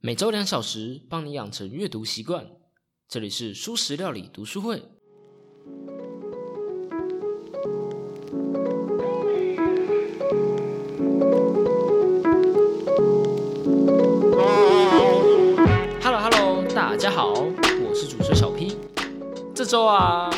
[0.00, 2.46] 每周两小时，帮你养成阅读习惯。
[3.08, 4.80] 这里是素食料理读书会。
[16.00, 18.78] Hello Hello，大家好，我是主持小 P。
[19.52, 20.30] 这周啊，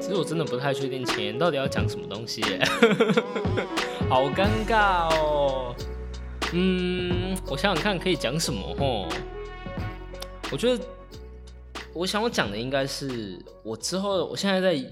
[0.00, 2.42] 其实我真的不太确定前到底要讲什么东西，
[4.10, 5.76] 好尴尬哦。
[6.52, 9.08] 嗯，我想想看可以讲什么哦。
[10.50, 10.84] 我觉得
[11.94, 14.84] 我想我讲的应该是我之后，我现在在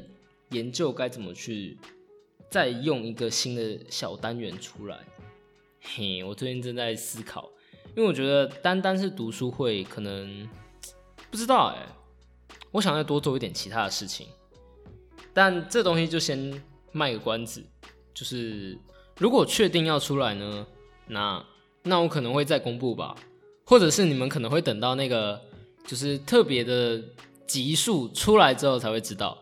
[0.50, 1.76] 研究该怎么去
[2.48, 4.98] 再用一个新的小单元出来。
[5.80, 7.50] 嘿，我最近正在思考，
[7.96, 10.48] 因为我觉得单单是读书会可能
[11.30, 11.86] 不知道哎，
[12.70, 14.28] 我想再多做一点其他的事情。
[15.34, 17.64] 但这东西就先卖个关子，
[18.14, 18.78] 就是
[19.18, 20.66] 如果确定要出来呢？
[21.08, 21.44] 那
[21.82, 23.14] 那我可能会再公布吧，
[23.64, 25.40] 或者是你们可能会等到那个
[25.86, 27.02] 就是特别的
[27.46, 29.36] 集数出来之后才会知道。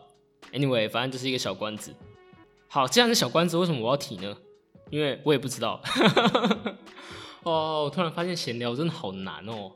[0.53, 1.93] Anyway，反正就是一个小关子。
[2.69, 4.35] 好，既然是小关子，为什么我要提呢？
[4.89, 5.81] 因为我也不知道。
[7.43, 9.71] 哦，我突然发现闲聊真的好难哦。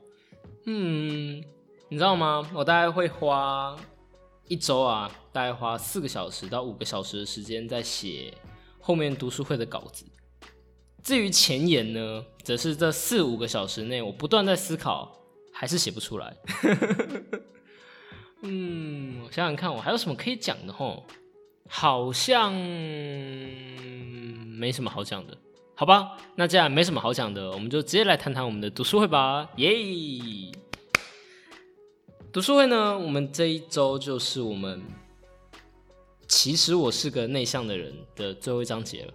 [0.66, 1.44] 嗯，
[1.90, 2.50] 你知道吗？
[2.54, 3.76] 我大概会花
[4.48, 8.34] 一周啊，大概花四个小时到五个小时的时间在写
[8.80, 10.06] 后面读书会的稿子。
[11.04, 15.20] 至于前言呢，则是这四五个小时内，我不断在思考，
[15.52, 16.36] 还是写不出来。
[18.44, 21.06] 嗯，我想想看，我还有什么可以讲的吼？
[21.68, 23.62] 好像没
[24.72, 25.38] 什么好讲的，
[25.74, 26.18] 好吧？
[26.36, 29.50] 那既然没什么好讲的，我们就直接来谈谈我们的读书会吧。
[29.58, 29.72] 耶！
[32.34, 34.82] 读书会呢，我们这一周就是我们
[36.28, 39.14] 其实我是个内向的人的最后一章节了。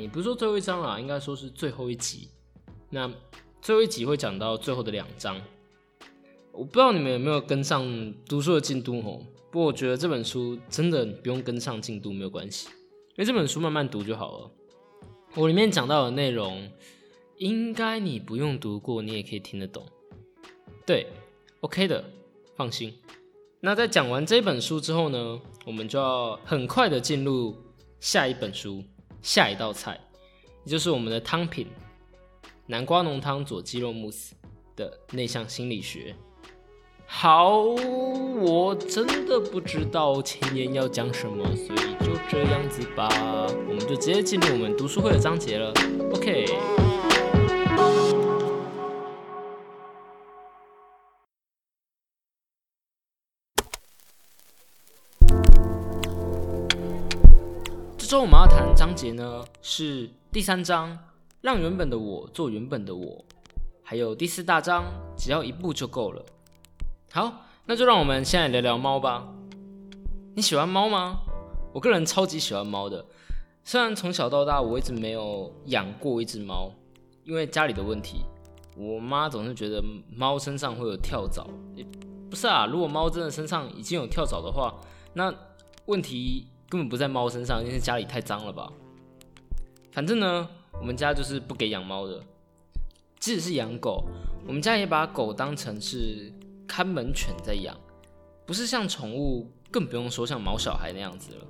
[0.00, 2.30] 你不是说最后一章啦，应该说是最后一集。
[2.88, 3.12] 那
[3.60, 5.38] 最后一集会讲到最后的两章。
[6.50, 7.84] 我不知道你们有没有跟上
[8.26, 9.20] 读书的进度哦。
[9.50, 14.50] 不过我觉得这本书真的不用跟上进度没有关系，因为这本书慢慢读就好了。
[15.34, 16.70] 我里面讲到的内容，
[17.36, 19.84] 应该你不用读过，你也可以听得懂。
[20.86, 21.06] 对
[21.60, 22.02] ，OK 的，
[22.56, 22.94] 放心。
[23.60, 27.54] 那在讲完这本书之后呢，我们就要很快的进入
[28.00, 28.82] 下一本书。
[29.22, 29.98] 下一道菜，
[30.64, 31.68] 也就是我们的汤品——
[32.66, 34.34] 南瓜浓汤佐鸡肉慕斯
[34.76, 36.14] 的内向心理学。
[37.06, 37.58] 好，
[38.40, 43.08] 我真的不知道前言要讲什么，所以就这样子吧，
[43.68, 45.72] 我们就直接进入我们读书会的章节了。
[46.12, 46.71] OK。
[59.02, 60.96] 节呢，是第三章，
[61.40, 63.24] 让原本的我做原本的我，
[63.82, 64.84] 还有第四大章，
[65.16, 66.24] 只要一步就够了。
[67.10, 67.32] 好，
[67.66, 69.26] 那就让我们先来聊聊猫吧。
[70.36, 71.16] 你喜欢猫吗？
[71.74, 73.04] 我个人超级喜欢猫的，
[73.64, 76.70] 虽然从小到大我一直没有养过一只猫，
[77.24, 78.24] 因为家里的问题，
[78.76, 79.82] 我妈总是觉得
[80.14, 81.44] 猫身上会有跳蚤。
[82.30, 84.72] 不是啊，如果猫真的身上已经有跳蚤的话，
[85.12, 85.34] 那
[85.86, 86.46] 问题。
[86.70, 88.72] 根本不在猫身上，因为家里太脏了吧。
[89.92, 90.48] 反正呢，
[90.80, 92.20] 我们家就是不给养猫的。
[93.20, 94.04] 即使是养狗，
[94.46, 96.32] 我们家也把狗当成是
[96.66, 97.78] 看门犬在养，
[98.44, 101.46] 不是像宠物，更不用说像毛小孩那样子了。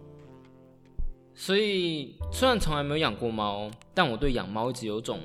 [1.35, 5.21] 所以，虽然从来没有养过猫，但我对养猫一直有种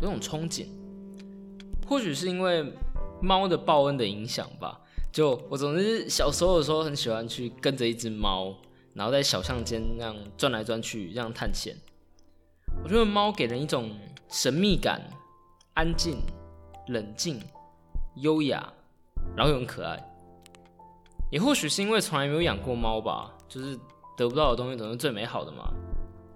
[0.00, 0.66] 有种憧憬。
[1.88, 2.72] 或许是因为
[3.20, 4.80] 猫的报恩的影响吧。
[5.10, 8.54] 就我总是小时候的时候，很喜欢去跟着一只猫。
[8.94, 11.76] 然后在小巷间那样转来转去，这样探险。
[12.82, 13.90] 我觉得猫给人一种
[14.28, 15.00] 神秘感，
[15.74, 16.18] 安静、
[16.86, 17.40] 冷静、
[18.16, 18.72] 优雅，
[19.36, 20.02] 然后又很可爱。
[21.30, 23.78] 也或许是因为从来没有养过猫吧，就是
[24.16, 25.70] 得不到的东西总是最美好的嘛。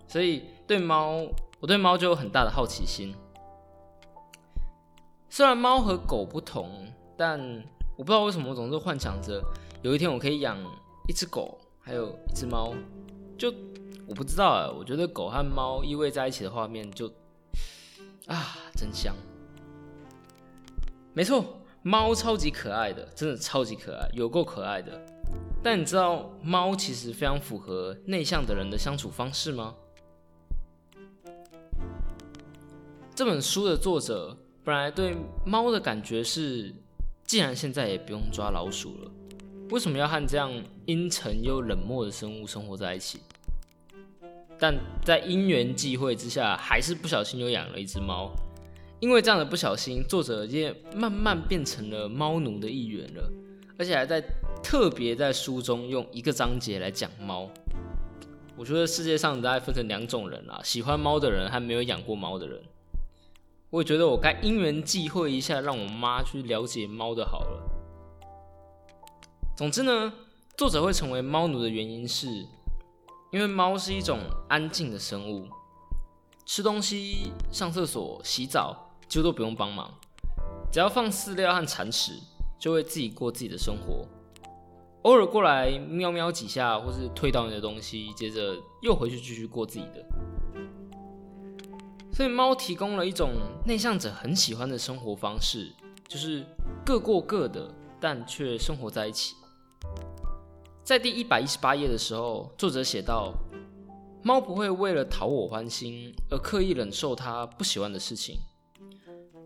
[0.07, 1.27] 所以对猫，
[1.61, 3.15] 我对猫就有很大的好奇心。
[5.31, 6.87] 虽然猫和狗不同，
[7.17, 7.41] 但
[7.97, 9.43] 我不知道为什么我总是幻想着
[9.81, 10.59] 有一天我可以养
[11.09, 11.59] 一只狗。
[11.85, 12.73] 还有一只猫，
[13.37, 13.53] 就
[14.07, 14.71] 我不知道啊。
[14.71, 17.07] 我觉得狗和猫依偎在一起的画面就
[18.27, 19.15] 啊，真香。
[21.15, 25.01] 没错，猫超级可爱的，真的超级可爱，有够可爱的。
[25.63, 29.75] 但你知道猫其实非常符合内向的人的相处方式吗？
[33.15, 36.75] 这本书的作者本来对猫的感觉是，
[37.25, 39.11] 既然现在也不用抓老鼠了。
[39.71, 40.51] 为什么要和这样
[40.87, 43.21] 阴沉又冷漠的生物生活在一起？
[44.63, 44.73] 但
[45.05, 48.31] 在因缘际会之下，还是不小心又养了一只猫。
[49.01, 53.29] 因为这样的不小心，作者也慢慢变成了猫奴的一员了，
[53.77, 54.23] 而且还在
[54.63, 57.51] 特别在书中用一个章节来讲猫。
[58.57, 62.63] 我觉得世界上大概分成两种人啦，喜欢猫的人和没有养过猫的人。
[63.71, 67.61] 我也觉得我该因缘际会一下，让我妈去了解猫的好了。
[69.57, 70.13] 总之呢，
[70.57, 72.47] 作者会成为猫奴的原因是，
[73.33, 75.49] 因为猫是一种安静的生物，
[76.47, 78.89] 吃东西、上厕所、洗澡。
[79.09, 79.93] 就都不用帮忙，
[80.73, 82.15] 只要放饲料和铲屎，
[82.59, 84.09] 就会自己过自己的生活。
[85.03, 90.03] 偶尔过来喵喵几下，或是推倒你的东西，接着又回去继续过自己的。
[92.11, 93.33] 所以猫提供了一种
[93.67, 95.71] 内向者很喜欢的生活方式，
[96.09, 96.43] 就是
[96.83, 97.71] 各过各的，
[98.01, 99.35] 但却生活在一起。
[100.93, 103.33] 在第一百一十八页的时候，作者写道
[104.23, 108.37] ：“猫不会为了讨我欢心而刻意忍受它不喜欢的事情。”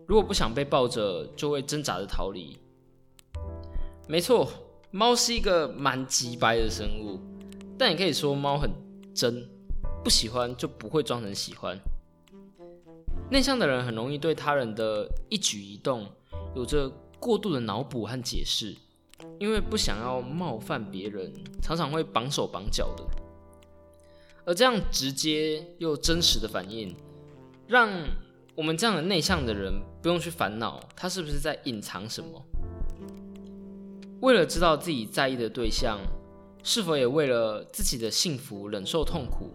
[0.05, 2.59] 如果不想被抱着，就会挣扎着逃离。
[4.09, 4.49] 没错，
[4.91, 7.17] 猫是一个蛮直白的生物，
[7.77, 8.69] 但也可以说猫很
[9.15, 9.49] 真，
[10.03, 11.79] 不喜欢就不会装成喜欢。
[13.31, 16.05] 内向的人很容易对他人的一举一动
[16.57, 16.91] 有着
[17.21, 18.75] 过度的脑补和解释，
[19.39, 23.03] 因为不想要冒犯别人，常常会绑手绑脚的。
[24.45, 26.95] 而这样直接又真实的反应，
[27.67, 27.89] 让。
[28.57, 29.71] 我们这样的内向的人
[30.01, 32.43] 不用去烦恼他是不是在隐藏什么。
[34.19, 35.99] 为了知道自己在意的对象
[36.63, 39.51] 是否也为了自己的幸福忍受痛苦，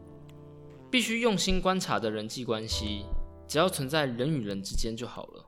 [0.88, 3.04] 必须用心观察的人际关系，
[3.48, 5.44] 只要存在人与人之间就好了。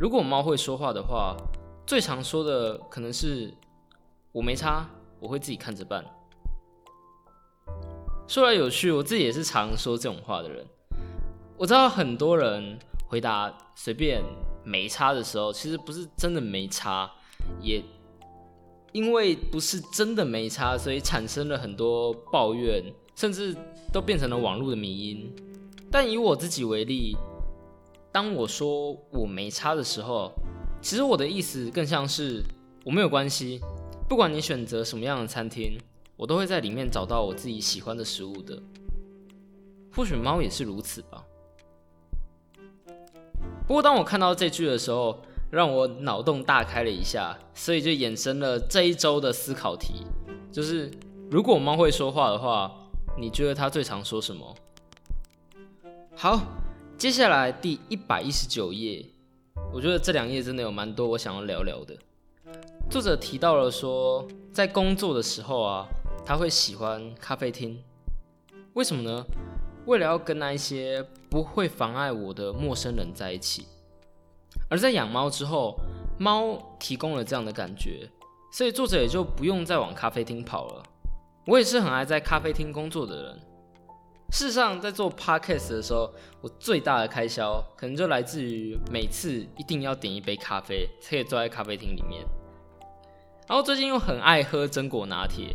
[0.00, 1.36] 如果猫会说话的话，
[1.86, 3.52] 最常说的可能是
[4.32, 4.88] “我没差，
[5.20, 6.02] 我会自己看着办”。
[8.26, 10.64] 说来有趣，我自己也是常说这种话的人。
[11.58, 14.24] 我知道很多人回答随便
[14.64, 17.10] 没差的时候，其实不是真的没差，
[17.60, 17.84] 也
[18.92, 22.82] 因为不是真的没差，所以产生了很多抱怨，
[23.14, 23.54] 甚至
[23.92, 25.30] 都变成了网络的迷因。
[25.90, 27.14] 但以我自己为例，
[28.12, 30.32] 当我说我没差的时候，
[30.82, 32.42] 其实我的意思更像是
[32.84, 33.60] 我没有关系，
[34.08, 35.78] 不管你选择什么样的餐厅，
[36.16, 38.60] 我都会在里面找到我自己喜欢的食物的。
[39.94, 41.24] 或许猫也是如此吧。
[43.66, 50.04] 不过，当我看到这句的时候，让我脑洞大开了一下，所以就衍生了这一周的思考题，
[50.50, 50.90] 就是
[51.30, 52.72] 如果猫会说话的话，
[53.18, 54.54] 你觉得它最常说什么？
[56.16, 56.40] 好，
[57.00, 59.02] 接下来第一百一十九页，
[59.72, 61.96] 我觉得这两页真的有蛮多我想要聊聊的。
[62.90, 65.86] 作者提到了说，在工作的时候啊，
[66.26, 67.82] 他会喜欢咖啡厅，
[68.74, 69.24] 为什么呢？
[69.86, 73.64] 为了要跟那一些不会妨碍我的陌生人在一起，
[74.68, 75.80] 而在养猫之后，
[76.18, 78.10] 猫提供了这样的感觉，
[78.52, 80.82] 所以作者也就不用再往咖啡厅跑了。
[81.46, 83.40] 我也是很爱在咖啡厅工作的人。
[84.30, 92.24] 事实上，在做 podcast 的时候，我最大的开销可能就来自于每次一定要点一杯咖啡，才可以坐在咖啡厅里面。
[93.48, 95.54] 然后最近又很爱喝榛果拿铁，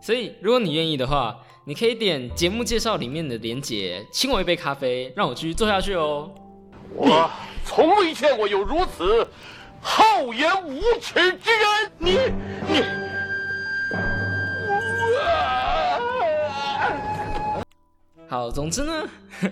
[0.00, 1.38] 所以如果你愿意的话。
[1.64, 6.28] 你可以点节目介绍里面的连结，请我一杯咖啡，让我继续做下去哦。
[6.92, 7.30] 我
[7.64, 9.24] 从未见过有如此
[9.80, 11.92] 厚颜无耻之人。
[11.98, 12.18] 你
[12.68, 12.80] 你，
[18.32, 19.06] 好，总之呢，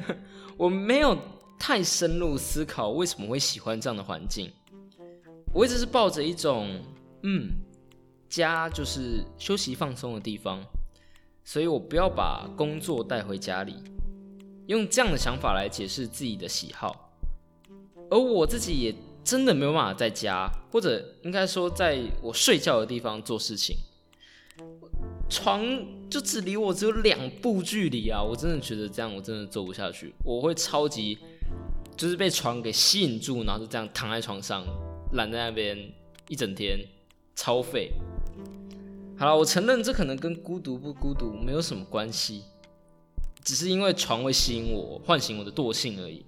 [0.57, 1.15] 我没有
[1.59, 4.51] 太深入思考为什么会喜欢这样的环境。
[5.53, 6.81] 我一直是抱着一种，
[7.23, 7.51] 嗯，
[8.31, 10.65] 家就是休息放松的地方。
[11.45, 13.77] 所以我不要把工作带回家里，
[14.67, 17.11] 用这样的想法来解释自己的喜好，
[18.11, 23.77] 而我自己也真的没有办法在家，或者应该说在我睡觉的地方做事情，
[25.29, 25.63] 床
[26.11, 28.21] 就只离我只有两步距离啊！
[28.21, 31.17] 我真的觉得这样我真的做不下去，我会超级
[31.97, 34.65] 就是被床给吸引住，然后就这样躺在床上
[35.13, 35.93] 懒在那边
[36.29, 36.81] 一整天，
[37.37, 37.93] 超废。
[39.17, 42.43] 好了，我承认这可能跟孤独不孤独没有什么关系，
[43.45, 46.25] 只是因为床会吸引我，唤醒我的惰性而已。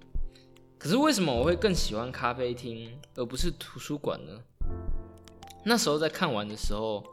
[0.77, 4.31] 可是为什么我会更喜欢咖啡厅而不是图书馆呢？
[5.65, 7.03] 那时候在看完的时候，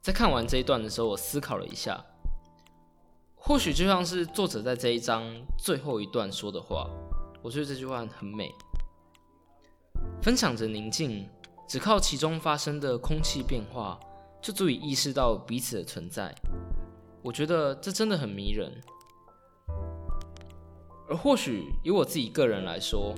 [0.00, 2.02] 在看完这一段的时候，我思考了一下，
[3.42, 5.24] 或许就像是作者在这一章
[5.58, 6.88] 最后一段说的话，
[7.42, 8.52] 我觉得这句话很美。
[10.22, 11.26] 分享着宁静，
[11.66, 13.98] 只靠其中发生的空气变化。
[14.42, 16.34] 就足以意识到彼此的存在，
[17.20, 18.72] 我觉得这真的很迷人。
[21.10, 23.14] 而或许以我自己个人来说，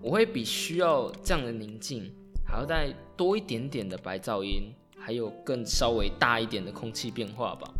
[0.00, 2.10] 我会比需要这样的宁静，
[2.46, 7.70] 还要再多一点点的白噪音，还有更稍微大一点的空气变化吧。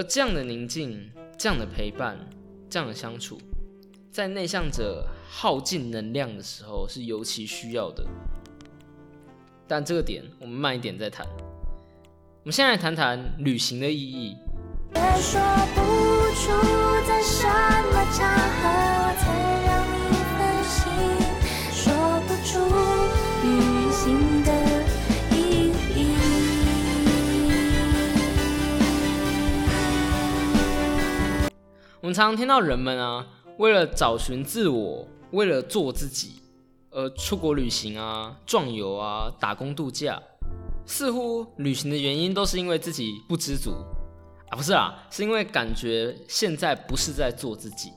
[0.00, 2.16] 而这样的宁静，这样的陪伴，
[2.70, 3.38] 这样的相处，
[4.10, 8.02] 在内向者耗尽能量的时候是尤其需要的。
[9.68, 11.26] 但这个点我们慢一点再谈。
[11.36, 14.38] 我们先来谈谈旅行的意义。
[14.94, 15.38] 说
[15.74, 15.80] 不
[16.32, 16.50] 出
[17.06, 18.26] 在什么场
[18.56, 19.59] 合
[32.02, 33.26] 我们常常听到人们啊，
[33.58, 36.40] 为了找寻自我，为了做自己，
[36.90, 40.20] 而出国旅行啊、壮游啊、打工度假。
[40.86, 43.72] 似乎旅行的原因都是因为自己不知足
[44.48, 47.92] 啊，不是啊，是因为感觉现在不是在做自己。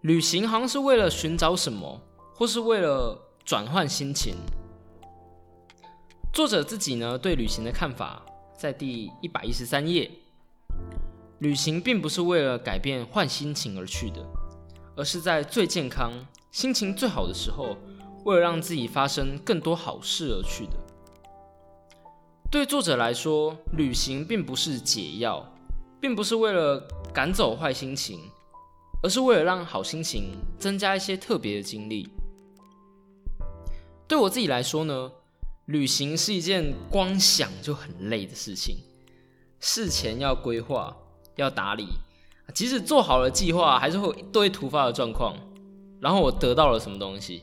[0.00, 2.00] 旅行好像是为了寻找什么，
[2.34, 4.34] 或是为了转换心情。
[6.32, 8.20] 作者自己呢对旅行的看法，
[8.58, 10.10] 在第一百一十三页。
[11.42, 14.24] 旅行并不是为了改变换心情而去的，
[14.94, 16.12] 而是在最健康、
[16.52, 17.76] 心情最好的时候，
[18.24, 20.76] 为了让自己发生更多好事而去的。
[22.48, 25.44] 对作者来说，旅行并不是解药，
[26.00, 26.80] 并不是为了
[27.12, 28.20] 赶走坏心情，
[29.02, 32.08] 而是为了让好心情增加一些特别的经历。
[34.06, 35.10] 对我自己来说呢，
[35.64, 38.76] 旅行是一件光想就很累的事情，
[39.58, 40.96] 事前要规划、
[41.36, 41.86] 要打理，
[42.54, 45.34] 即使做好了计划，还是会有一堆突发的状况。
[46.00, 47.42] 然后我得到了什么东西？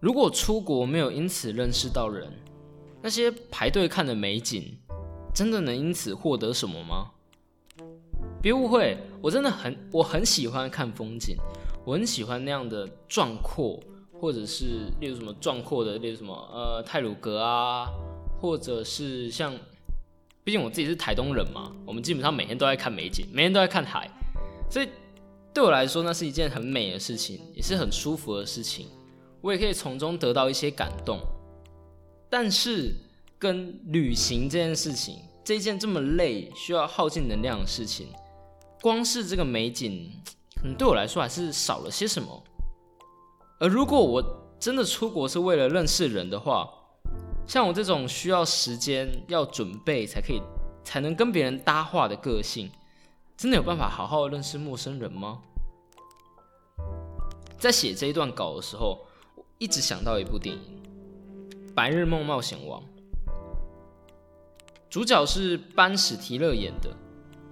[0.00, 2.32] 如果出国没有因此认识到人。
[3.02, 4.78] 那些排队看的美景，
[5.32, 7.10] 真的能因此获得什么吗？
[8.42, 11.36] 别误会，我真的很我很喜欢看风景，
[11.84, 13.78] 我很喜欢那样的壮阔，
[14.20, 17.86] 或者是例如什么壮阔的，例如什么呃泰鲁格啊，
[18.40, 19.54] 或者是像，
[20.46, 24.08] 毕竟我自己是台东人嘛，我们基本上每天都在看美景，每天都在看海，
[24.70, 24.88] 所以
[25.52, 28.86] 对我来说，那是一件很美的事情，也是很舒服的事情，
[29.40, 31.18] 我也可以从中得到一些感动。
[32.30, 32.94] 但是，
[33.40, 38.06] 跟旅行这件事情，这件这么累、需要耗尽能量的事情，
[38.80, 40.12] 光是这个美景，
[40.54, 42.44] 可能对我来说还是少了些什么。
[43.58, 44.22] 而如果我
[44.60, 46.70] 真的出国是为了认识人的话，
[47.46, 50.42] 像我这种需要时间、要准备才可以、
[50.82, 52.70] 才能跟别人搭话的个性，
[53.36, 55.40] 真的有办法好好认识陌生人吗？
[57.58, 60.62] 在写这一段稿的时候，我一直想到一部电影。
[61.72, 62.80] 《白日梦冒险王》
[64.88, 66.90] 主角是班史提勒演的。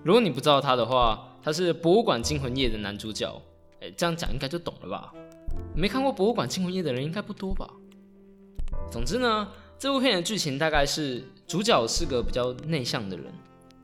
[0.03, 3.31] 如果你不知道他的话，他是《博物馆惊魂夜》的男主角。
[3.81, 5.13] 哎，这样讲应该就懂了吧？
[5.77, 7.69] 没看过《博物馆惊魂夜》的人应该不多吧？
[8.91, 9.49] 总之呢，
[9.79, 13.27] 这部片的剧情大概是主角是个比较内向的人，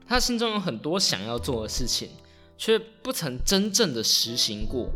[0.06, 2.08] 他心中有很多想要做的事情，
[2.56, 4.88] 却不曾真正的实行过。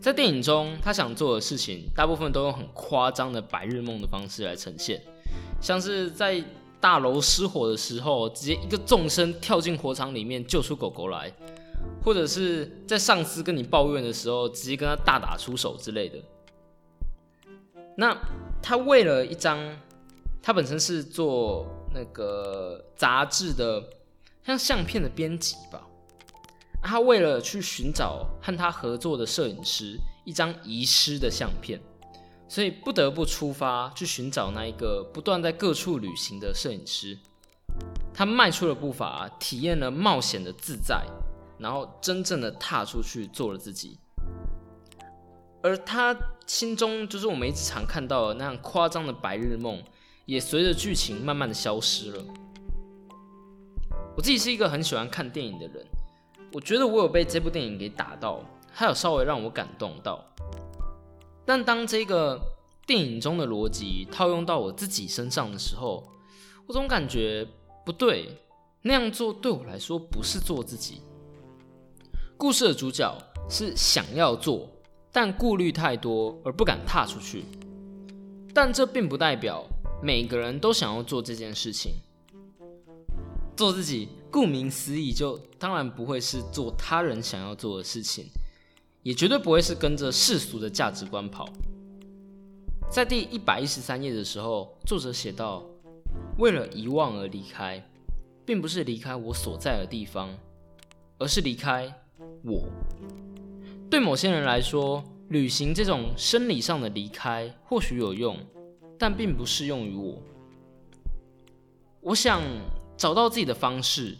[0.00, 5.02] 在电影中，他想做的事情大部分都用很夸张的白日梦的方式来呈现，
[5.60, 6.42] 像是在
[6.80, 11.32] 大楼失火的时候，直接一个纵身跳进火场里面救出狗狗来，
[12.04, 16.18] 或者是在上司跟你抱怨的时候，直接跟他大打出手之类的。
[17.96, 18.16] 那
[18.62, 19.58] 他为了一张，
[20.46, 23.82] 他本身是做那个杂志的，
[24.44, 25.84] 像相片的编辑吧。
[26.80, 31.80] 他为了去寻找和他合作的摄影师一张遗失的相片，
[32.48, 37.18] 所以不得不出发去寻找那一个不断在各处旅行的摄影师。
[38.14, 41.04] 他迈出了步伐，体验了冒险的自在，
[41.58, 43.98] 然后真正的踏出去做了自己。
[45.60, 49.82] 而他心中就是我们一直常看到的那样夸张的白日梦，
[50.26, 52.24] 也随着剧情慢慢的消失了。
[54.16, 55.86] 我自己是一个很喜欢看电影的人。
[56.52, 58.40] 我觉得我有被这部电影给打到，
[58.70, 60.24] 还有稍微让我感动到。
[61.44, 62.40] 但当这个
[62.86, 66.02] 电影中的逻辑套用到我自己身上的时候，
[66.66, 67.46] 我总感觉
[67.84, 68.42] 不对。
[68.82, 71.00] 那样做对我来说不是做自己。
[72.36, 73.12] 故事的主角
[73.50, 74.68] 是想要做，
[75.10, 77.44] 但顾虑太多而不敢踏出去。
[78.54, 79.64] 但这并不代表
[80.02, 81.92] 每个人都想要做这件事情。
[83.56, 84.08] 做自己。
[84.28, 88.26] 顾名思义，就当然不会是做他人想要做的事情，
[89.02, 91.48] 也绝对不会是跟着世俗的价值观跑。
[92.90, 95.64] 在第一百一十三页的时候，作者写道
[96.36, 97.82] ：“为了遗忘而离开，
[98.44, 100.36] 并不是离开我所在的地方，
[101.16, 101.90] 而是离开
[102.44, 102.68] 我。
[103.88, 108.36] 对某些人来说，旅行这种生理上的离开或许有用，
[108.98, 110.22] 但并不适用于我。
[112.00, 112.42] 我想
[112.96, 114.16] 找到自己的方式，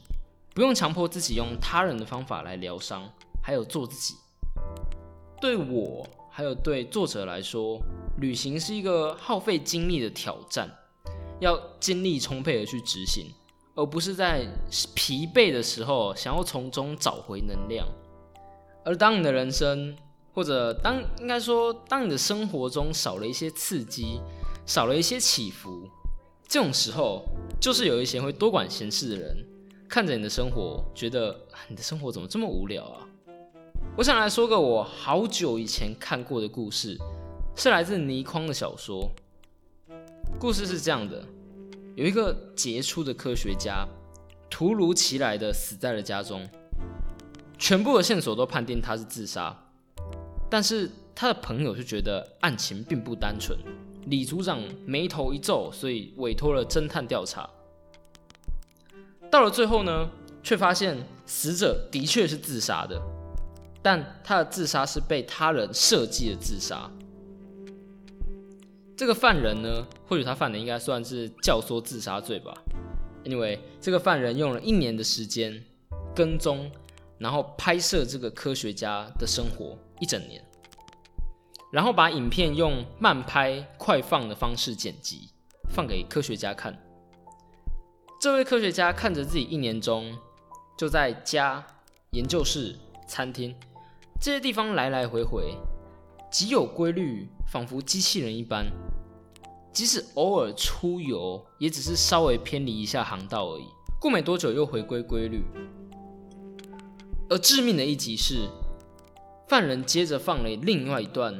[0.54, 3.08] 不用强迫自己用他人的方法来疗伤，
[3.42, 4.14] 还有做自己。
[5.40, 7.80] 对我还有对作者来说，
[8.18, 10.68] 旅行是一个耗费精力的挑战，
[11.40, 13.26] 要精力充沛的去执行，
[13.74, 14.46] 而不是在
[14.94, 17.86] 疲惫的时候想要从中找回能量。
[18.84, 19.96] 而当你的人生，
[20.32, 24.20] 或者当应该说，当你的生活中少了一些刺激，
[24.66, 25.88] 少了一些起伏，
[26.48, 27.22] 这种时候，
[27.60, 29.46] 就是有一些会多管闲事的人，
[29.88, 33.06] 看着你的生活，觉得你的生活怎么这么无聊啊？
[33.96, 36.98] 我想来说个我好久以前看过的故事，
[37.54, 39.08] 是来自倪匡的小说。
[40.38, 41.24] 故事是这样的：
[41.94, 43.86] 有一个杰出的科学家，
[44.50, 46.46] 突如其来的死在了家中。
[47.56, 49.56] 全部的线索都判定他是自杀，
[50.50, 53.56] 但是他的朋友就觉得案情并不单纯。
[54.06, 57.48] 李组长眉头一皱，所以委托了侦探调查。
[59.30, 60.08] 到了最后呢，
[60.42, 63.00] 却发现死者的确是自杀的，
[63.82, 66.90] 但他的自杀是被他人设计的自杀。
[68.96, 72.52] 这个犯人呢，或许他犯的应该算是教唆自杀罪吧。
[73.24, 75.62] Anyway，这个犯人用了一年的时间
[76.14, 76.70] 跟踪。
[77.18, 80.44] 然后拍摄这个科学家的生活一整年，
[81.70, 85.30] 然后把影片用慢拍快放的方式剪辑，
[85.70, 86.76] 放给科学家看。
[88.20, 90.16] 这位科学家看着自己一年中
[90.76, 91.64] 就在家、
[92.12, 93.54] 研究室、餐厅
[94.20, 95.54] 这些地方来来回回，
[96.30, 98.66] 极有规律，仿佛机器人一般。
[99.72, 103.66] 即使偶尔出游，也只是稍微偏离一下航道而已。
[104.00, 105.42] 过没多久又回归规律。
[107.28, 108.48] 而致命的一集是，
[109.46, 111.34] 犯人接着放了另外一段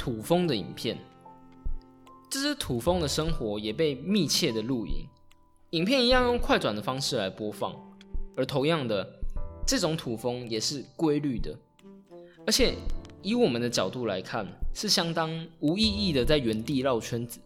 [0.00, 0.96] 土蜂的影片。
[2.30, 5.06] 这只土蜂的生活也被密切的录影，
[5.72, 7.76] 影片一样用快转的方式来播放。
[8.34, 9.06] 而同样的，
[9.66, 11.54] 这种土蜂也是规律的，
[12.46, 12.74] 而且
[13.20, 17.38] 以我们的角度来看，是相当无意义的在原地绕圈子。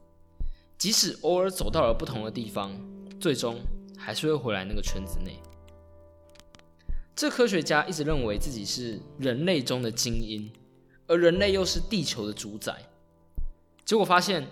[0.78, 2.70] 即使偶尔走到了不同的地方，
[3.18, 3.56] 最终
[3.98, 5.40] 还是会回来那个圈子内。
[7.16, 10.48] 这科学家一直认为自己是人类中的精英，
[11.06, 12.76] 而人类又是地球的主宰。
[13.84, 14.46] 结果发现，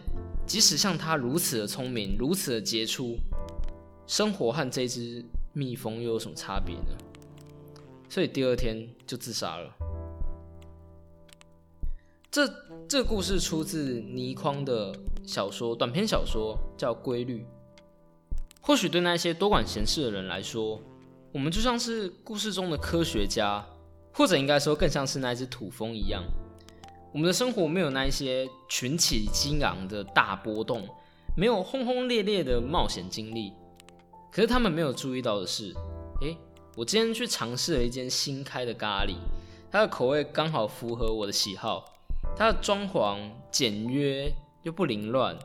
[0.46, 3.16] 即使像他如此的聪明，如此的杰出，
[4.06, 6.96] 生活和这只蜜蜂又有什么差别呢？
[8.08, 9.72] 所以第二天就自杀了。
[12.30, 12.46] 这
[12.88, 14.94] 这故事出自倪匡的
[15.26, 17.40] 小说短篇小说，叫《规律》。
[18.60, 20.80] 或许对那些多管闲事的人来说，
[21.32, 23.66] 我们就像是故事中的科学家，
[24.12, 26.22] 或者应该说更像是那只土蜂一样。
[27.12, 30.88] 我们的生活没有那一些群起激昂的大波动，
[31.37, 33.53] 没有轰轰烈烈的冒险经历。
[34.31, 35.75] 可是他们没有注意到的是，
[36.22, 36.37] 诶，
[36.75, 39.14] 我今天去尝试了一间新开的咖喱，
[39.70, 41.85] 它的口味刚好符合我的喜好，
[42.35, 43.18] 它的装潢
[43.51, 45.37] 简约又不凌乱，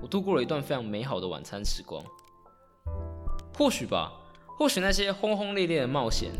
[0.00, 2.00] 我度过了一段非常美好的晚餐时光。
[3.58, 4.12] 或许吧。
[4.58, 6.32] 或许那些轰轰烈烈的冒险，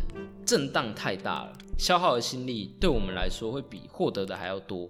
[0.46, 4.88] 震荡太大了，消耗的心力对我们来说会比获得的还要多。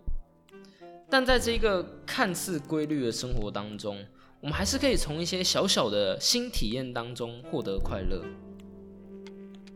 [1.10, 3.98] 但在这一个看似规律的生活当中，
[4.40, 8.24] 我们还是可以从一些小小的新体验当中获得快乐。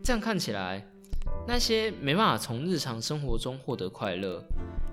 [0.01, 0.87] 这样看起来，
[1.49, 4.41] 那些没办法从日常生活中获得快乐，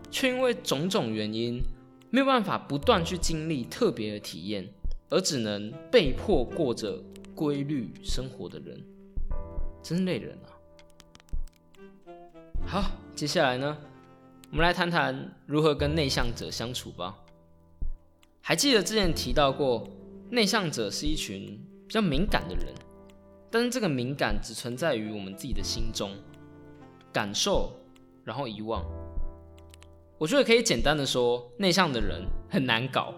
[0.10, 1.62] 却因为种种原因
[2.10, 4.68] 没有办法不断去经历特别的体验，
[5.10, 7.04] 而只能被迫过着。
[7.38, 8.84] 规律生活的人，
[9.84, 10.50] 真累人啊！
[12.66, 13.78] 好，接下来呢，
[14.50, 17.16] 我们来谈谈如何跟内向者相处吧。
[18.42, 19.88] 还记得之前提到过，
[20.32, 22.74] 内向者是一群比较敏感的人，
[23.52, 26.10] 但是这个敏感只存在于我们自己的心中，
[27.14, 27.72] 感受，
[28.24, 28.84] 然后遗忘。
[30.18, 33.14] 我觉得可以简单的说，内向的人很难搞。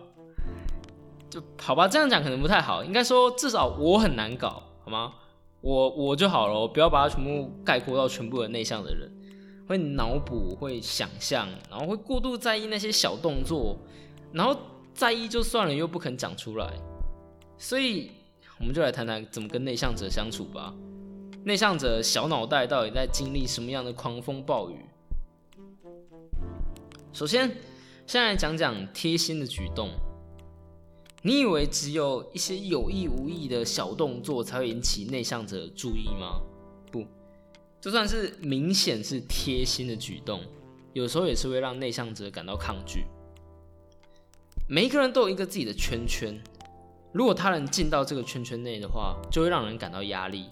[1.30, 2.84] 就好吧，这样讲可能不太好。
[2.84, 5.14] 应该说，至少我很难搞，好吗？
[5.62, 9.12] 我我就好了，不要把它全部概括到全部的内向的人，
[9.68, 13.78] 会脑补，会想象，然后会过度在意那些小动作，
[14.32, 14.58] 然后
[14.94, 16.74] 在意就算了，又不肯讲出来。
[17.58, 18.10] 所以，
[18.58, 20.74] 我们就来谈谈怎么跟内向者相处吧。
[21.44, 24.86] 内向者小脑袋到底在经历什么样的狂风暴雨？
[27.12, 27.54] 首先，
[28.08, 29.90] 先来讲讲贴心的举动。
[31.22, 36.42] 你以为只有一些有意无意的小动作才会引起内向者注意吗？
[36.92, 37.06] 不，
[37.82, 40.42] 就算是明显是贴心的举动，
[40.94, 43.04] 有时候也是会让内向者感到抗拒。
[44.70, 46.42] 每一个人都有一个自己的圈圈，
[47.12, 50.48] 如果他人进到这个圈圈内的话，就会让人感到压力。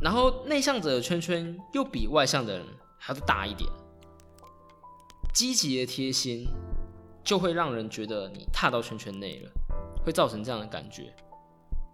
[0.00, 2.64] 然后内向者的圈圈又比外向的人
[2.96, 3.68] 还要大一点，
[5.34, 6.46] 积极的贴心
[7.28, 9.50] 就会让人觉得你踏到圈圈内了，
[10.02, 11.14] 会造成这样的感觉。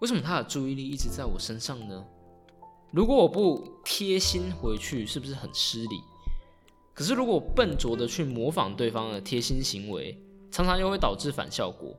[0.01, 2.05] 为什么他的注意力一直在我身上呢？
[2.93, 6.01] 如果我不贴心回去，是不是很失礼？
[6.95, 10.17] 可是如果笨拙的去模仿对方的贴心行为，
[10.53, 11.93] 常常又会导致反效果，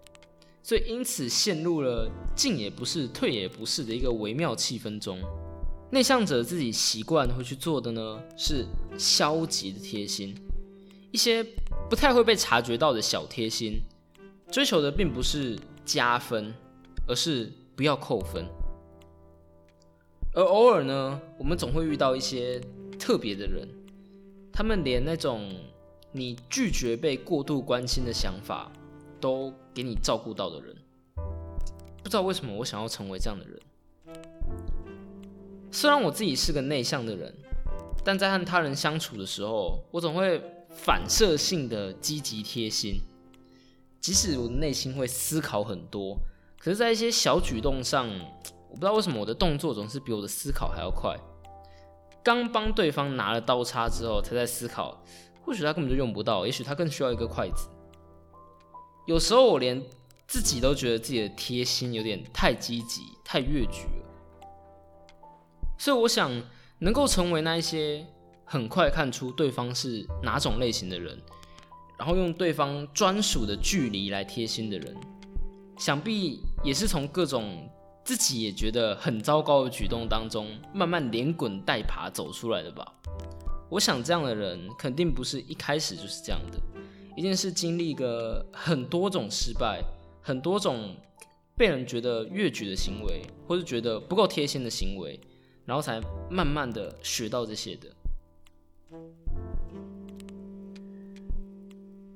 [0.64, 5.20] 所以因此陷入了进也不是、退也不是的一个微妙气氛中。
[5.92, 8.66] 内向者自己习惯会去做的呢，是
[8.98, 10.34] 消极的贴心，
[11.12, 11.46] 一些
[11.90, 13.82] 不太会被察觉到的小贴心，
[14.52, 16.54] 追求的并不是加分，
[17.08, 18.46] 而是不要扣分。
[20.34, 22.60] 而偶尔呢，我们总会遇到一些
[23.00, 23.68] 特别的人，
[24.52, 25.50] 他们连那种
[26.12, 28.72] 你拒绝被过度关心的想法，
[29.22, 30.76] 都给你照顾到的人。
[32.04, 33.60] 不知道为什么我想要成为这样的人。
[35.72, 37.34] 虽然我自己是个内向的人，
[38.04, 40.42] 但在和他人相处的时候，我总会
[40.76, 43.00] 反射性的积极贴心，
[44.00, 46.16] 即使我的内心会思考很多，
[46.60, 48.08] 可是，在一些小举动上。
[48.68, 51.18] 我不知道为什么我的动作总是比我的思考还要快。
[52.22, 55.02] 刚帮对方拿了刀叉之后，他在思考，
[55.42, 57.70] 或许他根本就用不到，也许他更需要一个筷子。
[59.06, 59.82] 有时候我连
[60.28, 64.10] 自己都觉得自己的贴心有点太积极、太越矩了。
[65.78, 66.30] 所以我想
[66.80, 68.06] 能够成为那一些
[68.46, 71.20] 很快看出对方是哪种类型的人，
[71.98, 74.96] 然后用对方专属的距离来贴心的人，
[75.78, 77.70] 想必也是从各种。
[78.06, 82.86] 自己也觉得很糟糕的举动当中，慢慢连滚带爬走出来的吧。
[83.68, 86.60] 我想这样的人肯定不是一开始就是这样的，
[87.18, 89.84] 一定是经历个很多种失败，
[90.22, 90.96] 很多种
[91.58, 95.20] 被人觉得越矩的行为，或是觉得不够贴心的行为，
[95.66, 97.90] 然后才慢慢的学到这些的。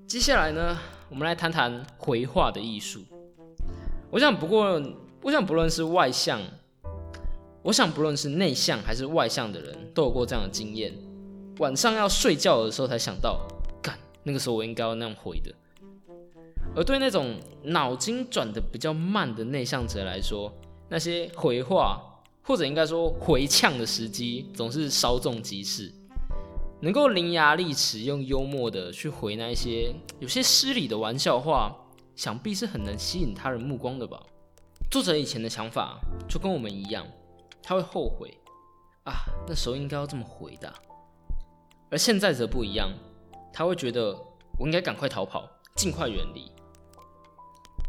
[0.07, 0.77] 接下来呢，
[1.09, 3.03] 我们来谈谈回话的艺术。
[4.11, 4.81] 我想不过。
[5.21, 6.39] 我想，不论是外向，
[7.61, 10.93] 我想不论是内向还是外向的人，都有过这样的经验。
[11.57, 13.45] 晚上要睡觉的时候才想到，
[13.81, 15.53] 干，那个时候我应该要那样回的。
[16.73, 20.49] 而对那种脑筋转的比较慢的内向者来说，
[20.87, 22.01] 那些回话
[22.41, 25.91] 或者应该说回呛的时机，总是稍纵即逝。
[26.81, 31.75] 能够伶牙俐齿，用幽默的去回那些有些失礼的玩笑话，
[32.15, 34.21] 想必是很能吸引他人目光的吧。
[34.89, 37.05] 作者以前的想法就跟我们一样，
[37.61, 38.37] 他会后悔
[39.03, 39.13] 啊，
[39.47, 40.73] 那时候应该要这么回的。
[41.91, 42.91] 而现在则不一样，
[43.51, 44.17] 他会觉得
[44.57, 46.51] 我应该赶快逃跑，尽快远离，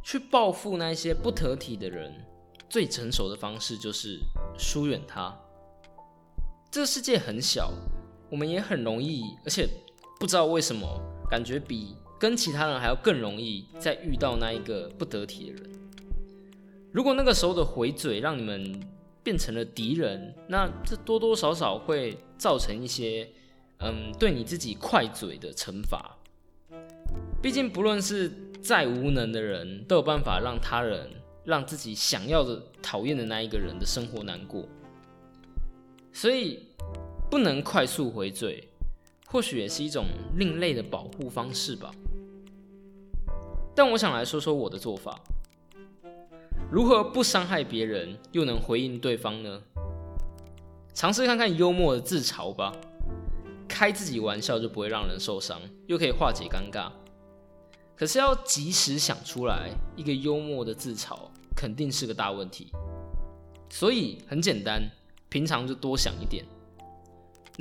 [0.02, 2.26] 去报复那些不得体的人。
[2.68, 4.20] 最成熟的方式就是
[4.56, 5.36] 疏远他。
[6.70, 7.72] 这个世界很小，
[8.30, 9.68] 我们也很容易，而且
[10.18, 10.86] 不知道为什么，
[11.28, 15.70] 感觉比跟其他人还要更容易再遇到那一个不得体的人。
[16.92, 18.80] 如果那个时候的回嘴让你们
[19.22, 23.28] 变成了敌人，那这多多少少会造成一些，
[23.78, 26.16] 嗯，对你自己快嘴的惩罚。
[27.42, 31.08] 毕竟不论是再无能的人，都有办法让他人、
[31.44, 34.68] 让自己想要的、讨厌的那一个人的生活难过。
[36.12, 36.66] 所以
[37.30, 38.68] 不能快速回嘴，
[39.28, 41.92] 或许也是一种另类的保护方式吧。
[43.74, 45.20] 但我想来说说我的做法。
[46.72, 49.62] 如何不伤害别人又能回应对方呢？
[50.92, 52.72] 尝试看看幽默的自嘲吧，
[53.68, 56.90] 开自己玩笑就不会让人受伤，又可以化解尴尬。
[57.96, 61.16] 可是要及时想出来一个幽默的自嘲，
[61.56, 62.72] 肯定是个大问题。
[63.68, 64.82] 所以很简单，
[65.28, 66.44] 平常就多想一点。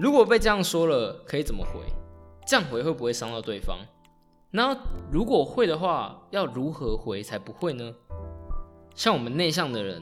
[0.01, 1.81] 如果被这样说了，可以怎么回？
[2.47, 3.77] 这样回会不会伤到对方？
[4.49, 4.73] 那
[5.11, 7.93] 如果会的话，要如何回才不会呢？
[8.95, 10.01] 像我们内向的人，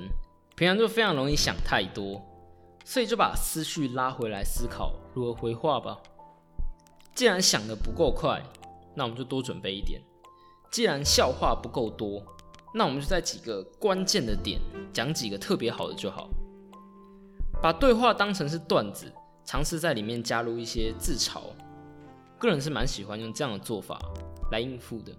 [0.56, 2.22] 平常就非常容易想太多，
[2.86, 5.98] 所以就把思绪拉回来思考如何回话吧。
[7.16, 8.40] 既然想的不够快，
[8.94, 10.00] 那我们就多准备一点；
[10.70, 12.22] 既然笑话不够多，
[12.72, 14.62] 那我们就在几个关键的点
[14.94, 16.30] 讲几个特别好的就好。
[17.64, 19.12] 把对话当成是段子，
[19.48, 21.40] 尝试在里面加入一些自嘲。
[22.38, 23.98] 个人是蛮喜欢用这样的做法
[24.52, 25.14] 来应付的。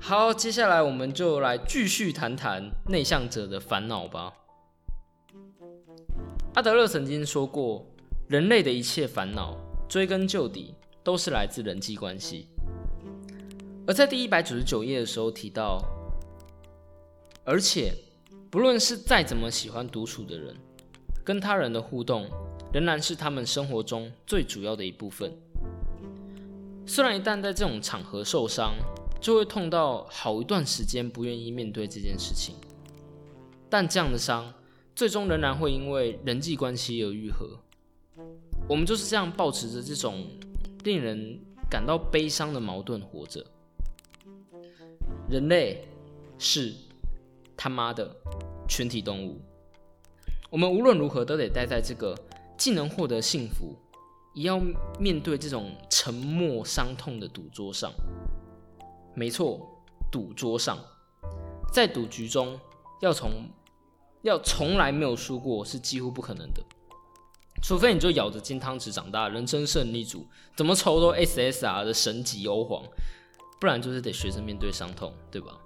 [0.00, 4.32] 好，接下来我们就来继续谈谈内向者的烦恼吧。
[6.54, 7.84] 阿德勒曾经说过，
[8.28, 9.56] 人类的一切烦恼，
[9.88, 12.46] 追根究底都是来自人际关系。
[13.88, 15.82] 而在第一百九十九页的时候提到，
[17.44, 17.92] 而且
[18.50, 20.56] 不论是再怎么喜欢独处的人，
[21.24, 22.28] 跟他人的互动
[22.72, 25.32] 仍然是他们生活中最主要的一部分。
[26.86, 28.74] 虽然一旦在这种场合受伤，
[29.20, 32.56] 就会痛到好一段时间不愿意面对这件事情，
[33.70, 34.52] 但这样的伤
[34.96, 37.58] 最终仍然会因为人际关系而愈合。
[38.68, 40.26] 我们就是这样保持着这种
[40.84, 41.38] 令人
[41.70, 43.44] 感到悲伤的矛盾活着。
[45.28, 45.86] 人类
[46.38, 46.74] 是
[47.56, 48.14] 他妈的
[48.68, 49.40] 群体动物，
[50.52, 52.14] 我们无论如何都得待在这个
[52.58, 53.74] 既能获得幸福，
[54.34, 54.60] 也要
[55.00, 57.90] 面对这种沉默伤痛的赌桌上。
[59.14, 59.66] 没错，
[60.10, 60.78] 赌桌上，
[61.72, 62.60] 在赌局中
[63.00, 63.30] 要从
[64.20, 66.62] 要从来没有输过是几乎不可能的，
[67.62, 72.84] 除非你就咬着金汤匙长大，人生胜利组，怎么抽都 SSR 的神级欧皇，
[73.58, 75.58] 不然就是得学着面对伤痛，对吧？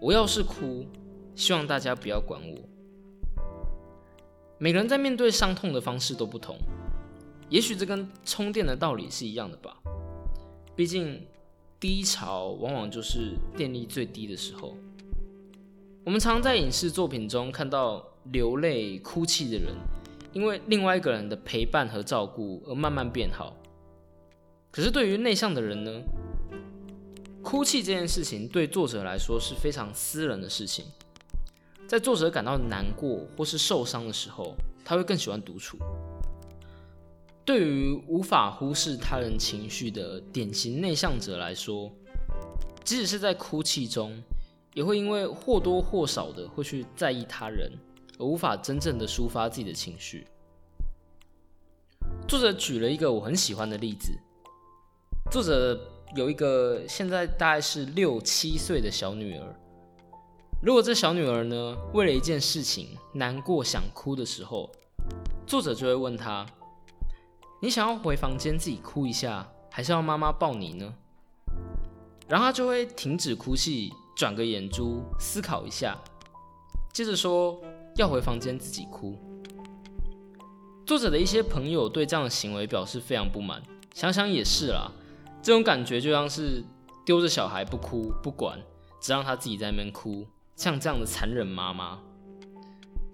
[0.00, 0.86] 我要是哭，
[1.34, 2.58] 希望大家不要管我。
[4.62, 6.54] 每个人在面对伤痛的方式都不同，
[7.48, 9.76] 也许这跟充电的道理是一样的吧，
[10.76, 11.26] 毕竟。
[11.80, 14.76] 低潮往往就是电力最低的时候。
[16.04, 19.74] 我们常在影视作品中看到流泪、哭泣的人，
[20.34, 23.56] 因为另外一个人的陪伴和照顾而慢慢变好。
[24.70, 26.02] 可是对于内向的人呢？
[27.42, 30.84] 哭泣这件事情对作者来说是非常私人的事情。
[31.90, 35.76] 在作者感到难过或是受伤的时候，他会更喜欢独处。
[37.44, 41.90] 对于无法忽视他人情绪的典型内向者来说，
[42.84, 44.16] 即使是在哭泣中，
[44.72, 47.68] 也会因为或多或少的会去在意他人，
[48.20, 50.28] 而无法真正的抒发自己的情绪。
[52.28, 54.12] 作者举了一个我很喜欢的例子：
[55.28, 55.76] 作者
[56.14, 59.59] 有一个现在大概是六七岁的小女儿，
[60.62, 64.70] 如果这小女儿呢为了一件事情难过想哭的时候，
[65.46, 66.46] 作者就会问她。
[67.62, 70.92] 你想要回房间自己哭一下，还是要妈妈抱你呢？
[72.28, 75.96] 然后她就会停止哭泣，转个眼珠思考一下，
[76.92, 77.58] 接着说
[77.96, 79.18] 要回房间自己哭。
[80.84, 83.62] 作者的一些朋友对这样的行为表示非常不满。
[83.94, 84.92] 想想也是啦，
[85.42, 86.62] 这种感觉就像是
[87.06, 88.60] 丢着小孩不哭不管，
[89.00, 90.26] 只让他自己在那边哭，
[90.60, 91.98] 像这样的残忍妈妈。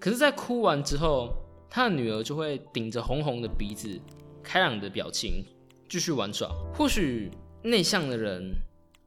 [0.01, 1.33] 可是，在哭完之后，
[1.71, 4.01] 他的女儿就会顶着红红的鼻子。
[4.43, 5.45] 开朗的表情，
[5.89, 6.49] 继续玩耍。
[6.75, 7.31] 或许
[7.63, 8.53] 内向的人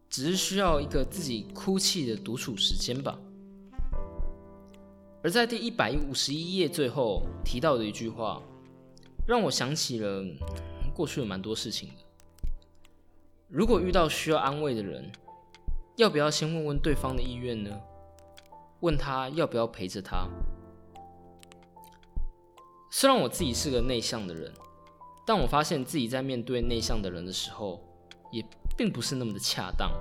[0.10, 3.19] 只是需要一个自己哭泣的独处时间吧。
[5.21, 8.41] 而在第一百五十一页最后提到的一句话，
[9.28, 10.23] 让我想起了
[10.93, 11.95] 过去有蛮多事情的。
[13.49, 15.12] 如果遇到需要安慰的人，
[15.97, 17.69] 要不要先问问对方的意愿呢？
[18.82, 20.28] 问他要不要陪着他？
[22.92, 24.52] 虽然我自己是个内向的人。
[25.26, 27.80] 但我发现自己在面对内向的人的时候，
[28.32, 28.44] 也
[28.76, 29.92] 并不是那么的恰当。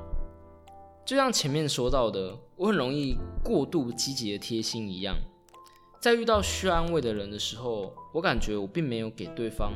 [1.04, 5.14] 就像前面说到的，我很容易过度积极的贴心一样，
[6.00, 9.74] 在遇到需要安慰的人的时候，我感觉我并没有给对方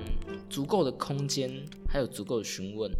[0.49, 1.51] 足够的空间，
[1.87, 2.91] 还有足够的询问。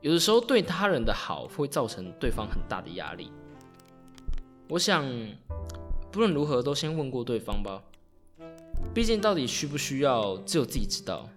[0.00, 3.30] 有的时候对他人的好会造成对方很大的压力。
[4.68, 5.06] 我想，
[6.10, 7.82] 不论如何都先问过对方吧，
[8.92, 11.28] 毕竟到底需不需要，只有自己知道。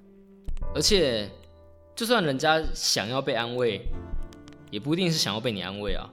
[0.74, 1.30] 而且，
[1.96, 3.82] 就算人家想要被安慰，
[4.72, 6.10] 也不一定是想要被你安慰啊。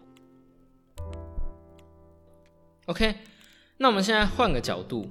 [2.87, 3.15] OK，
[3.79, 5.09] 那我们现在换个角度，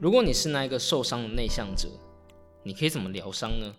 [0.00, 1.88] 如果你是那一个受伤的内向者，
[2.62, 3.74] 你可以怎么疗伤呢？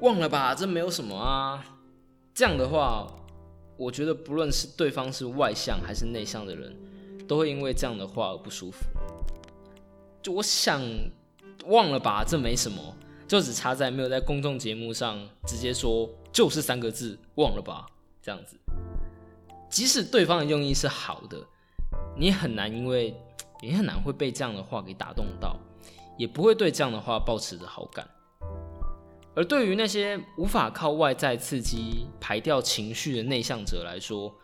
[0.00, 1.62] 忘了吧，这没有什么啊。
[2.32, 3.06] 这样的话，
[3.78, 6.76] 我觉得不论是对方是外向还是内向的人，
[7.26, 8.84] 都会因为这样的话而不舒服。
[10.22, 10.82] 就我想。
[11.66, 12.80] 忘了吧，这没什么，
[13.26, 17.84] 就只差在没有在公众节目上直接说就是三个字，忘了吧，
[18.22, 18.56] 这样子。
[19.68, 21.36] 即使对方的用意是好的，
[22.16, 23.14] 你很难，因为
[23.60, 25.58] 也很难会被这样的话给打动到，
[26.16, 28.08] 也不会对这样的话保持着好感。
[29.38, 34.34] 而对于那些无法靠外在刺激排掉情绪的内向者来说，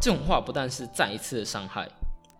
[0.00, 1.86] 这种话不但是再一次的伤害，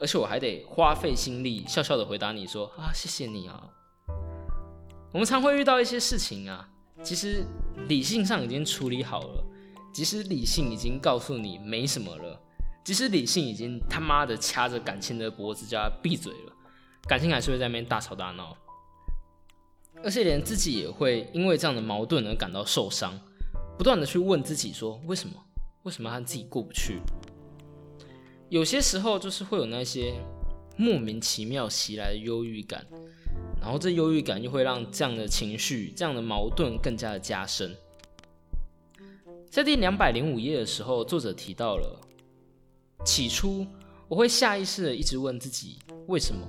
[0.00, 3.62] 而且我还得花费心力笑笑的回答你说啊，谢谢你啊。
[5.12, 6.66] 我们常会遇到一些事情啊，
[7.02, 7.44] 其实
[7.88, 9.44] 理性上已经处理好了，
[9.92, 12.40] 即使理性已经告诉你没什么了，
[12.82, 16.52] 即使理性已经他妈的掐着感情的脖子叫他闭嘴了，
[17.06, 18.56] 感情还是会在那边大吵大闹，
[20.02, 23.18] 而且连自己也会因为这样的矛盾而感到受伤，
[23.76, 25.34] 不断的去问自己说为什么？
[25.84, 27.00] 为什么他自己过不去？
[28.48, 30.14] 有些时候就是会有那些
[30.76, 32.87] 莫名其妙袭来的忧郁感，
[33.61, 37.74] 然后这忧郁感又会让这样的情绪、这样的矛盾更加的加深。
[39.50, 42.00] 在第两百零五页的时候，作者提到了，
[43.04, 43.66] 起初
[44.08, 46.46] 我会下意识的一直问自己为什么，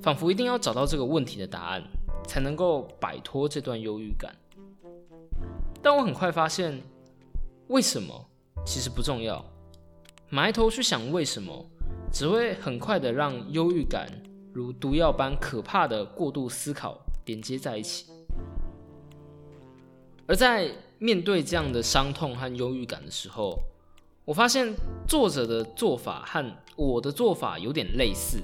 [0.00, 1.82] 仿佛一定要找到这个问题的答案，
[2.28, 4.32] 才能够摆脱这段忧郁感。
[5.82, 6.80] 但我很快发现，
[7.68, 8.28] 为什么
[8.66, 9.42] 其实不重要。
[10.28, 11.64] 埋头去想为什么，
[12.12, 14.06] 只会很快的让忧郁感
[14.52, 18.06] 如毒药般可怕的过度思考连接在一起。
[20.26, 23.58] 而在面对这样的伤痛和忧郁感的时候，
[24.26, 24.74] 我发现
[25.06, 26.44] 作者的做法和
[26.76, 28.42] 我的做法有点类似。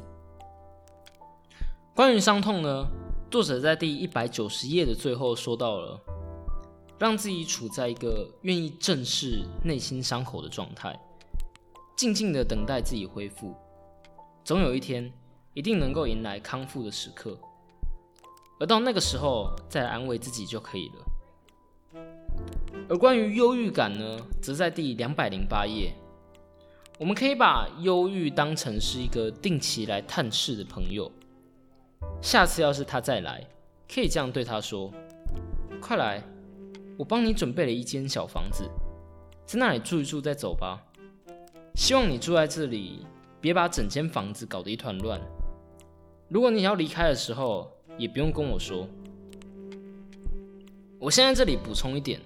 [1.95, 2.87] 关于伤痛呢，
[3.35, 6.01] 作者在第一百九十页的最后说到了，
[7.01, 10.97] 让自己处在一个愿意正视内心伤口的状态。
[11.97, 13.53] 静静的等待自己恢复，
[14.45, 15.13] 总有一天
[15.53, 17.37] 一定能够迎来康复的时刻，
[18.61, 22.03] 而到那个时候再安慰自己就可以了。
[22.89, 25.93] 而关于忧郁感呢，则在第两百零八页。
[27.01, 31.11] 我们可以把忧郁当成是一个定期来探视的朋友，
[32.23, 33.47] 下次要是他再来，
[33.93, 34.93] 可以这样对他说
[35.81, 36.23] ：“快来，
[36.97, 38.69] 我帮你准备了一间小房子，
[39.45, 40.81] 在那里住一住再走吧。”
[41.77, 43.05] 希望你住在这里，
[43.41, 45.21] 别把整间房子搞得一团乱。
[46.29, 48.89] 如果你要离开的时候，也不用跟我说。
[50.99, 52.21] 我现在这里补充一点，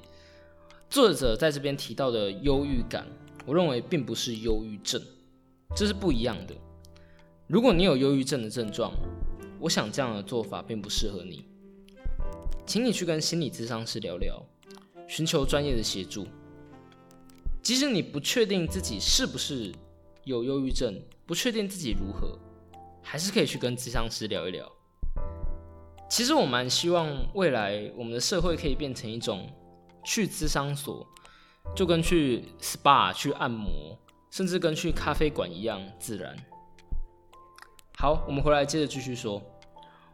[0.89, 3.07] 作者在这边提到的忧郁感，
[3.45, 5.03] 我认为并不是忧郁症，
[5.75, 6.55] 这是不一样的。
[7.47, 8.93] 如果你有忧郁症的症状，
[9.61, 11.45] 我想这样的做法并不适合你，
[12.67, 14.41] 请你去跟心理咨商师聊聊，
[15.07, 16.27] 寻求专业的协助。
[17.63, 19.73] 即使你不确定自己是不是
[20.25, 22.39] 有忧郁症，不确定自己如何，
[23.03, 24.71] 还是可以去跟咨商师聊一聊。
[26.09, 29.47] 其实我蛮希望未来我们的社会可以变成一种
[30.05, 31.07] 去咨商所，
[31.75, 33.99] 就跟去 SPA 去按摩，
[34.31, 36.35] 甚至跟去咖啡馆一样自然。
[38.01, 39.43] 好，我们回来接着继续说。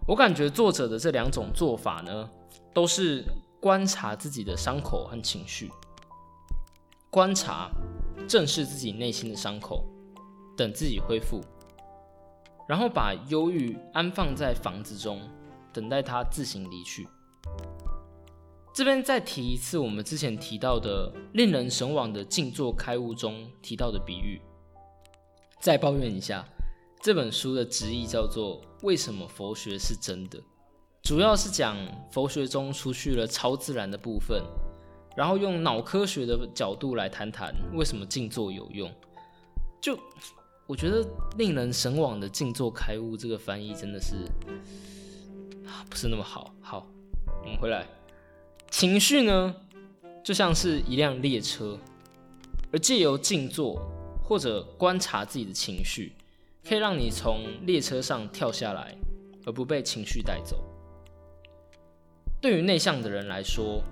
[0.09, 2.31] 我感觉作者的这两种做法呢，
[2.73, 3.23] 都是
[3.61, 5.71] 观察自己的伤口和情绪。
[7.11, 7.69] 观察，
[8.27, 9.85] 正视自己内心的伤口，
[10.57, 11.43] 等自己恢复，
[12.67, 15.21] 然后把忧郁安放在房子中，
[15.71, 17.07] 等待它自行离去。
[18.75, 24.41] 这边再提一次，我们之前提到的令人神往的静坐开悟中提到的比喻。
[25.61, 26.49] 再抱怨一下，
[27.05, 30.43] 这本书的直译叫做“为什么佛学是真的”，
[31.05, 31.77] 主要是讲
[32.11, 34.43] 佛学中除去了超自然的部分。
[35.15, 38.91] 然后用脑科学的角度来谈谈为什么静坐有用，
[39.83, 39.99] 就
[40.67, 44.15] 我觉得令人神往的静坐开悟这个翻译真的是
[45.67, 46.55] 啊不是那么好。
[46.63, 46.87] 好，
[47.43, 47.87] 我们回来，
[48.71, 49.55] 情绪呢
[50.25, 51.79] 就像是一辆列车，
[52.73, 53.79] 而借由静坐
[54.23, 56.15] 或者观察自己的情绪，
[56.67, 58.97] 可以让你从列车上跳下来，
[59.45, 60.65] 而不被情绪带走。
[62.41, 63.83] 对于内向的人来说。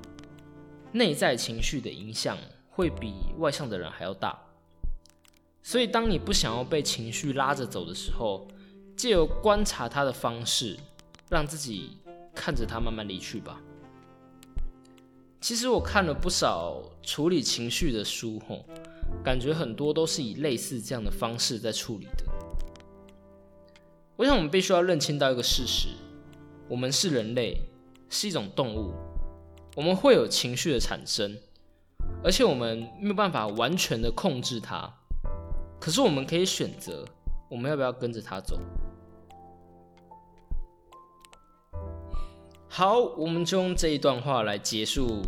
[0.95, 2.37] 内在情绪的影响
[2.69, 4.39] 会比外向的人还要大，
[5.63, 8.47] 所以当你不想要被情绪拉着走的时候，
[8.95, 10.77] 借由观察他的方式，
[11.31, 11.97] 让自己
[12.35, 13.59] 看着他慢慢离去吧。
[15.41, 18.67] 其实我看了不少处理情绪的书，吼，
[19.25, 22.32] 感觉很多都是以类似这样的方式在处理的。
[24.17, 25.89] 我想我们必须要认清到一个事实：
[26.69, 27.57] 我们是人类，
[28.11, 28.93] 是一种动物。
[29.75, 31.39] 我们会有情绪的产生，
[32.23, 34.93] 而且我们没有办法完全的控制它。
[35.81, 37.07] 可是我们可以选择，
[37.49, 38.61] 我们要不要跟着它走？
[42.69, 45.23] 好，我们就用这一段话来结束。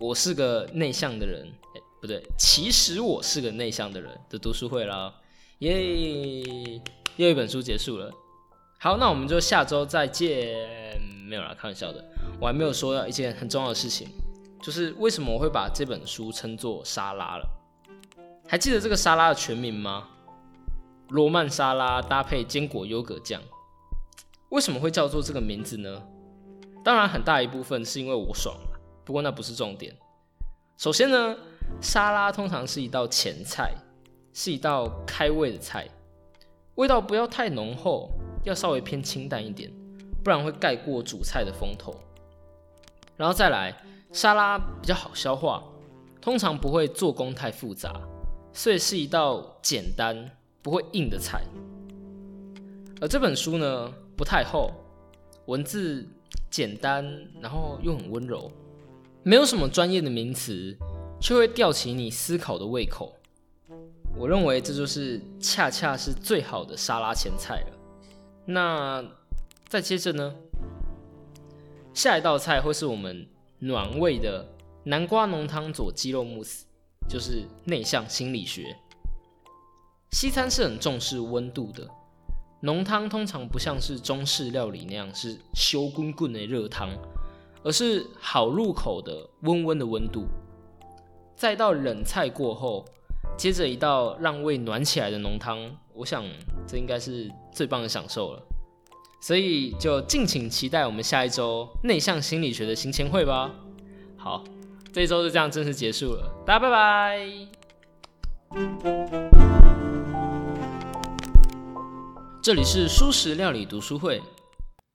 [0.00, 1.46] 我是个内向的人，
[1.76, 5.14] 哎不对，其实我是个内向的人的读书会啦，
[5.60, 6.82] 耶！
[7.16, 8.12] 又一本书结束了。
[8.84, 10.54] 好，那我们就下周再见。
[11.26, 12.04] 没有啦，开玩笑的。
[12.38, 14.08] 我还没有说到一件很重要的事情，
[14.62, 17.48] 就是为什么我会把这本书称作沙拉了？
[18.46, 20.06] 还记得这个沙拉的全名吗？
[21.08, 23.40] 罗曼沙拉搭配坚果优格酱。
[24.50, 26.02] 为什么会叫做这个名字呢？
[26.84, 28.78] 当然，很大一部分是因为我爽了。
[29.02, 29.96] 不过那不是重点。
[30.76, 31.34] 首先呢，
[31.80, 33.72] 沙拉通常是一道前菜，
[34.34, 35.88] 是一道开胃的菜，
[36.74, 38.10] 味道不要太浓厚，
[38.44, 39.70] 要稍微偏清淡一点，
[40.22, 41.94] 不然会盖过主菜的风头。
[43.16, 43.76] 然后再来，
[44.12, 45.62] 沙拉比较好消化，
[46.20, 48.00] 通常不会做工太复杂，
[48.52, 50.30] 所以是一道简单
[50.62, 51.42] 不会硬的菜。
[53.00, 54.70] 而这本书呢，不太厚，
[55.46, 56.06] 文字
[56.50, 57.04] 简单，
[57.40, 58.50] 然后又很温柔，
[59.22, 60.76] 没有什么专业的名词，
[61.20, 63.14] 却会吊起你思考的胃口。
[64.16, 67.73] 我认为这就是恰恰是最好的沙拉前菜了。
[68.46, 69.04] 那
[69.68, 70.34] 再接着呢，
[71.92, 73.26] 下一道菜会是我们
[73.58, 74.46] 暖胃的
[74.84, 76.66] 南瓜浓汤佐鸡肉慕斯，
[77.08, 78.76] 就是内向心理学。
[80.10, 81.88] 西餐是很重视温度的，
[82.60, 86.90] 浓汤通常不像是中式料理那样是修滚滚的热汤，
[87.62, 90.26] 而是好入口的温温的温度。
[91.34, 92.84] 再到冷菜过后。
[93.36, 95.58] 接着一道让胃暖起来的浓汤，
[95.96, 96.24] 我想
[96.66, 98.42] 这应该是最棒的享受了。
[99.22, 103.54] 所以就敬请期待我们下一周内向心理学的新签会吧。
[104.16, 104.42] 好，
[104.92, 107.28] 这一周就这样正式结束了，大家拜拜。
[112.42, 114.20] 这里是舒食料理读书会。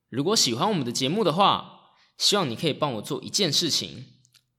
[0.09, 4.05] 如果喜欢我们的节目的话，希望你可以帮我做一件事情，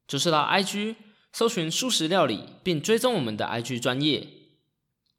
[0.09, 0.97] 就是到 IG。
[1.33, 4.27] 搜寻素食料理，并追踪我们的 IG 专业，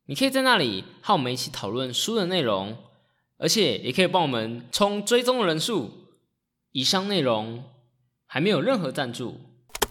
[0.05, 2.77] 你可以在那里和我们一起讨论书的内容，
[3.37, 5.91] 而且也可以帮我们冲追踪的人数。
[6.73, 7.63] 以上内容
[8.25, 9.39] 还没有任何赞助。